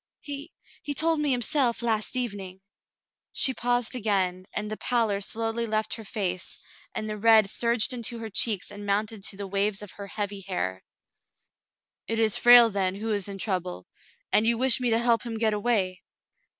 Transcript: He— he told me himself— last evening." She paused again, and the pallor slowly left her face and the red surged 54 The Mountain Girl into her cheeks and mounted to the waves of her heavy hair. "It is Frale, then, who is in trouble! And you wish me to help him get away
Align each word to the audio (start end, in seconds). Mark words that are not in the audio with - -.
He— 0.19 0.51
he 0.81 0.95
told 0.95 1.19
me 1.19 1.29
himself— 1.29 1.83
last 1.83 2.15
evening." 2.15 2.61
She 3.33 3.53
paused 3.53 3.93
again, 3.93 4.45
and 4.51 4.71
the 4.71 4.77
pallor 4.77 5.21
slowly 5.21 5.67
left 5.67 5.93
her 5.93 6.03
face 6.03 6.57
and 6.95 7.07
the 7.07 7.19
red 7.19 7.47
surged 7.51 7.91
54 7.91 7.91
The 7.91 7.97
Mountain 7.97 8.17
Girl 8.17 8.25
into 8.25 8.25
her 8.25 8.29
cheeks 8.35 8.71
and 8.71 8.85
mounted 8.87 9.23
to 9.25 9.37
the 9.37 9.45
waves 9.45 9.83
of 9.83 9.91
her 9.91 10.07
heavy 10.07 10.41
hair. 10.47 10.83
"It 12.07 12.17
is 12.17 12.35
Frale, 12.35 12.71
then, 12.71 12.95
who 12.95 13.11
is 13.13 13.27
in 13.27 13.37
trouble! 13.37 13.85
And 14.33 14.47
you 14.47 14.57
wish 14.57 14.79
me 14.79 14.89
to 14.89 14.97
help 14.97 15.21
him 15.21 15.37
get 15.37 15.53
away 15.53 16.01